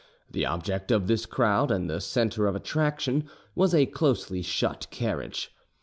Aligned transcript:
The 0.31 0.47
object 0.47 0.89
of 0.89 1.05
this 1.05 1.27
crowd 1.27 1.69
and 1.69 1.87
the 1.87 2.01
centre 2.01 2.47
of 2.47 2.55
attraction 2.55 3.29
was 3.53 3.75
a 3.75 3.85
closely 3.85 4.41
shut, 4.41 4.87
carriage. 4.89 5.51